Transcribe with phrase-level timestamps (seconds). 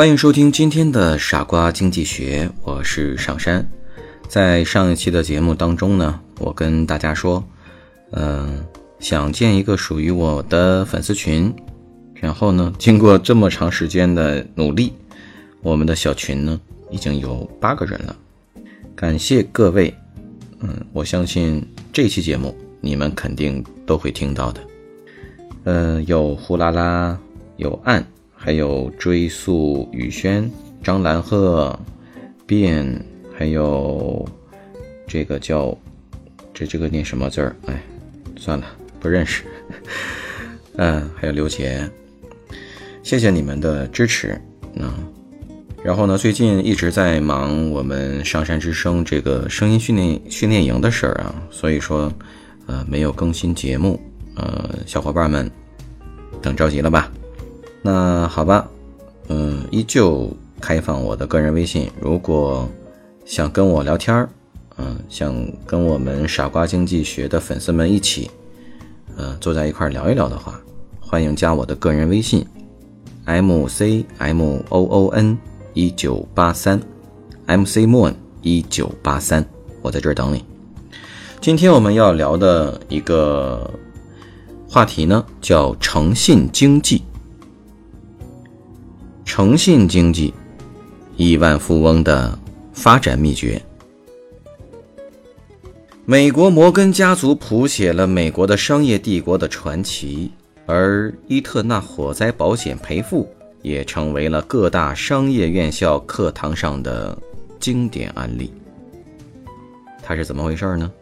[0.00, 3.70] 欢迎收听今天的傻瓜经济学，我是上山。
[4.26, 7.44] 在上一期的节目当中呢，我跟大家说，
[8.12, 8.64] 嗯，
[8.98, 11.54] 想建一个属于我的粉丝群。
[12.14, 14.94] 然后呢，经过这么长时间的努力，
[15.60, 16.58] 我们的小群呢
[16.90, 18.16] 已经有八个人了。
[18.96, 19.94] 感谢各位，
[20.60, 24.62] 嗯，我相信这期节目你们肯定都会听到的。
[25.64, 27.18] 嗯，有呼啦啦，
[27.58, 28.02] 有暗。
[28.42, 30.50] 还有追溯雨轩、
[30.82, 31.78] 张兰鹤、
[32.46, 33.04] 变，
[33.36, 34.26] 还有
[35.06, 35.76] 这个叫
[36.54, 37.54] 这这个念什么字儿？
[37.66, 37.82] 哎，
[38.36, 38.64] 算了，
[38.98, 39.44] 不认识。
[40.76, 41.86] 嗯，还有刘杰，
[43.02, 44.40] 谢谢你们的支持。
[44.72, 44.90] 嗯，
[45.84, 52.10] 然后呢，最近一直在忙我们上山之声这个声音训练训练营的事儿啊，所以说
[52.64, 54.00] 呃没有更新节目。
[54.34, 55.50] 呃，小伙伴们
[56.40, 57.12] 等着急了吧？
[57.82, 58.68] 那好吧，
[59.28, 61.90] 嗯，依旧开放我的个人微信。
[61.98, 62.68] 如果
[63.24, 64.28] 想跟我聊天儿，
[64.76, 68.30] 嗯，想跟我们傻瓜经济学的粉丝们一起，
[69.16, 70.60] 呃，坐在一块儿聊一聊的话，
[71.00, 72.46] 欢迎加我的个人微信
[73.24, 75.38] ：m c m o o n
[75.72, 76.78] 一九八三
[77.46, 79.42] ，m c moon 一九八三，
[79.80, 80.44] 我在这儿等你。
[81.40, 83.70] 今天我们要聊的一个
[84.68, 87.02] 话题呢，叫诚信经济。
[89.40, 90.34] 诚信经济，
[91.16, 92.38] 亿万富翁的
[92.74, 93.58] 发展秘诀。
[96.04, 100.30] 美国摩根家族谱写了美国的商业帝国的传奇，
[100.66, 103.26] 而伊特纳火灾保险赔付
[103.62, 107.16] 也成为了各大商业院校课堂上的
[107.58, 108.52] 经典案例。
[110.02, 110.92] 它是怎么回事呢？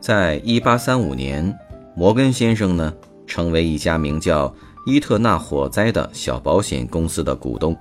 [0.00, 1.56] 在一八三五年，
[1.94, 2.92] 摩根先生呢，
[3.28, 4.52] 成为一家名叫。
[4.86, 7.76] 伊特纳火灾的小保险公司的股东，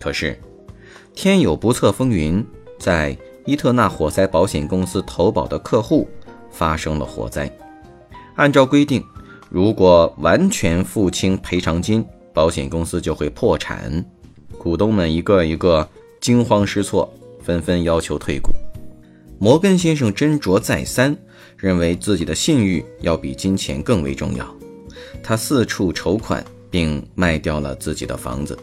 [0.00, 0.38] 可是
[1.14, 2.44] 天有不测风云，
[2.78, 6.08] 在伊特纳火灾保险公司投保的客户
[6.50, 7.50] 发生了火灾。
[8.34, 9.04] 按照规定，
[9.50, 14.04] 如果完全付清赔偿金，保险公司就会破产。
[14.58, 15.88] 股东们一个一个
[16.20, 17.12] 惊慌失措，
[17.42, 18.50] 纷纷要求退股。
[19.38, 21.16] 摩根先生斟酌再三，
[21.56, 24.46] 认为自己的信誉要比金钱更为重要。
[25.22, 28.58] 他四处筹款，并卖掉了自己的房子，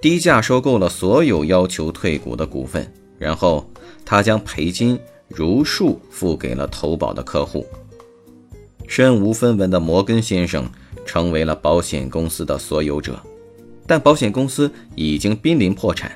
[0.00, 3.68] 低价收购了所有要求退股的股份，然后
[4.04, 4.98] 他将赔金
[5.28, 7.66] 如数付给了投保的客户。
[8.86, 10.70] 身无分文的摩根先生
[11.06, 13.18] 成为了保险公司的所有者，
[13.86, 16.12] 但保险公司已经濒临破产。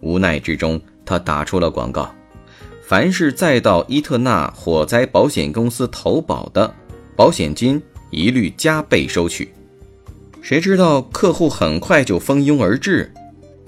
[0.00, 2.14] 无奈之中，他打出了广告：
[2.86, 6.72] 凡是再到伊特纳火灾保险公司投保的
[7.16, 7.82] 保险金。
[8.14, 9.48] 一律加倍收取，
[10.40, 13.12] 谁知道客户很快就蜂拥而至。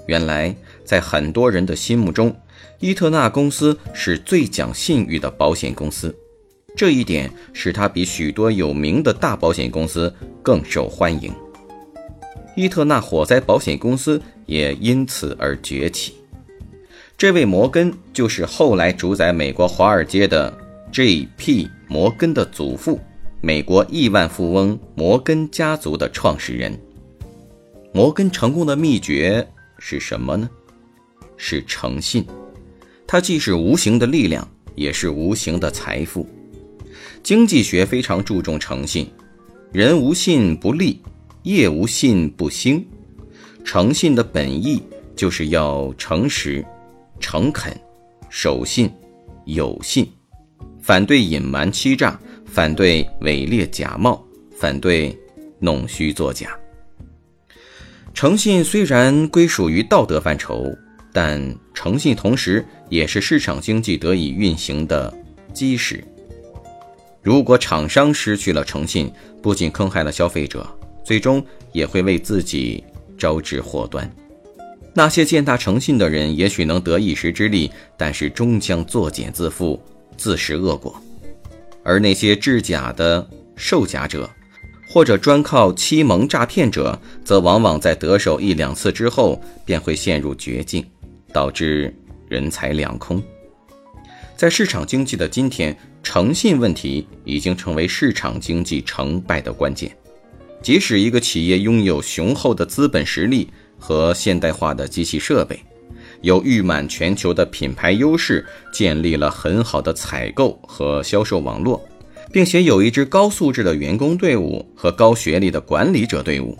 [0.07, 2.33] 原来，在很多人的心目中，
[2.79, 6.15] 伊特纳公司是最讲信誉的保险公司，
[6.77, 11.33] 这一点使它比许多有名的大保险公司更受欢迎。
[12.55, 16.15] 伊特纳火灾保险公司也因此而崛起。
[17.17, 20.55] 这位摩根就是后来主宰美国华尔街的
[20.91, 21.69] J.P.
[21.87, 22.99] 摩根的祖父。
[23.39, 26.77] 美国亿万富翁摩根家族的创始人，
[27.93, 30.49] 摩根成功的秘诀是什么呢？
[31.37, 32.25] 是诚信。
[33.05, 36.27] 它既是无形的力量，也是无形的财富。
[37.21, 39.07] 经济学非常注重诚信，
[39.71, 40.99] 人无信不立，
[41.43, 42.85] 业无信不兴。
[43.63, 44.81] 诚信的本意
[45.15, 46.65] 就是要诚实、
[47.19, 47.71] 诚恳、
[48.29, 48.89] 守信、
[49.45, 50.09] 有信，
[50.81, 52.19] 反对隐瞒欺诈。
[52.57, 54.19] 反对伪劣假冒，
[54.57, 55.15] 反对
[55.59, 56.57] 弄虚作假。
[58.15, 60.75] 诚信虽然归属于道德范畴，
[61.13, 65.13] 但诚信同时也是市场经济得以运行的
[65.53, 66.03] 基石。
[67.21, 70.67] 如果厂商失去了诚信，不仅坑害了消费者，
[71.03, 72.83] 最终也会为自己
[73.19, 74.11] 招致祸端。
[74.95, 79.79] 那些践踏诚信的人，也许能得一时之利，但是终将作茧自缚，
[80.17, 80.99] 自食恶果。
[81.87, 83.25] 而那些制假的
[83.55, 84.29] 售假者，
[84.89, 90.85] 或者专靠欺蒙诈骗者，则往往在得手一两次之后便会陷入绝境，
[91.31, 91.95] 导致
[92.27, 93.23] 人财两空。
[94.35, 99.89] 在市场经济的今天，诚信问题已经成为市场经济成败的关键。
[100.61, 103.47] 即使一个企业拥有雄厚的资本实力
[103.79, 105.57] 和现代化的机器设备，
[106.21, 111.81] 有誉满全球的品牌优势，建立了很好的采购和销售网络，
[112.31, 116.57] 并且有一支高素质的员工队伍和高学历的管理者队伍，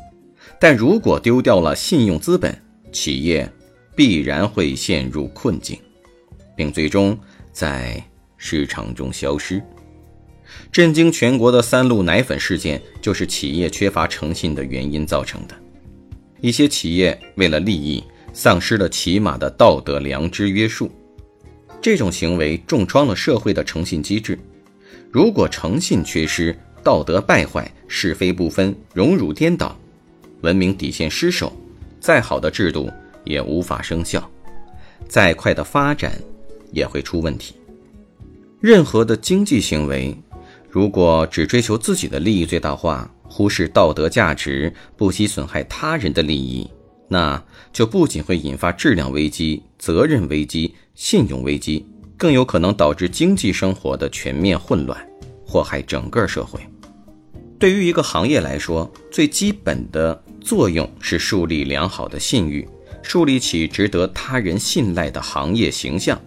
[0.59, 2.55] 但如果丢掉了信用资本，
[2.91, 3.51] 企业
[3.95, 5.77] 必然会陷入困境，
[6.55, 7.17] 并最终。
[7.57, 7.99] 在
[8.37, 9.59] 市场中消失。
[10.71, 15.55] 震惊全国的三鹿奶粉事件，就是企业缺乏诚信的原因造成的。
[16.39, 18.03] 一些企业为了利益，
[18.37, 20.91] 丧失了起码的道德良知约束，
[21.81, 24.37] 这种行为重创了社会的诚信机制。
[25.09, 29.75] 如果诚信缺失，道德败坏，是非不分，荣辱颠倒，
[30.41, 31.51] 文明底线失守，
[31.99, 32.91] 再好的制度
[33.23, 34.29] 也无法生效，
[35.09, 36.13] 再快的发展。
[36.73, 37.55] 也会出问题。
[38.59, 40.13] 任何的经济行为，
[40.69, 46.69] 如果只追求自己的利益最大化，忽视道德价值，不惜损害他人的利益，
[47.07, 51.85] 那就不仅会引发质量危机、责任危机、信用危机，
[52.17, 54.99] 更有可能导致经济生活的全面混乱，
[55.45, 56.59] 祸害整个社会。
[57.59, 62.67] 对于一个行业来说，最基本的作用是树立良好的信誉，
[63.01, 66.19] 树立起值得他人信赖的行业形象。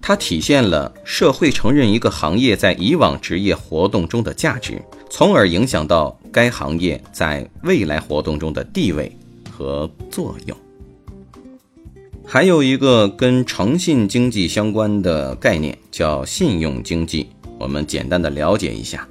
[0.00, 9.16] 它体现了社会承认一个行业在以往职业活动中的价值，从而影响到该行业在未来活动中的地位
[9.52, 10.56] 和作用。
[12.24, 17.28] 还有一个跟诚信经济相关的概念叫信用经济，
[17.58, 19.06] 我们简单的了解一下。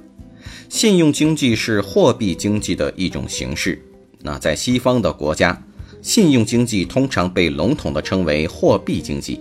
[0.68, 3.80] 信用经济是货币经济的一种形式。
[4.22, 5.62] 那在西方的国家，
[6.02, 9.40] 信用经济通常被笼统的称为货币经济，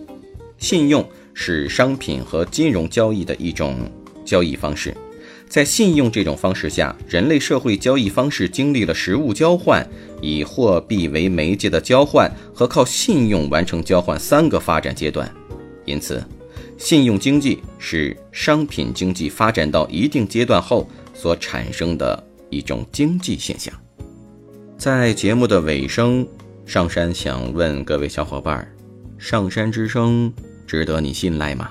[0.59, 1.03] 信用。
[1.33, 3.89] 是商品和金融交易的一种
[4.25, 4.95] 交易方式，
[5.47, 9.87] 在信用这种方式下，人类社会交易方式经历了实物交换、
[10.21, 15.29] 以货币为媒介的交换和靠信用完成交换三个发展阶段。
[15.83, 16.23] 因此，
[16.77, 23.73] 信用经济是商品经济发展到一定阶段后所产生的一种经济现象。
[24.77, 26.27] 在节目的尾声，
[26.65, 28.71] 上山想问各位小伙伴：
[29.17, 30.31] 上山之声。
[30.67, 31.69] 值得你信赖吗？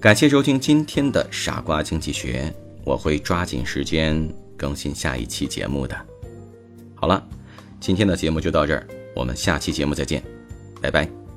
[0.00, 2.50] 感谢收听今天的傻瓜经济学，
[2.84, 4.26] 我会抓紧时间
[4.56, 5.94] 更新下一期节目的。
[6.94, 7.22] 好了，
[7.80, 10.22] 今天的节目就到这儿，我们下期节目再见，
[10.80, 11.27] 拜拜。